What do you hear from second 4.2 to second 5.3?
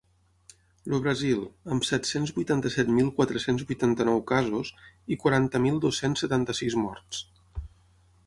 casos i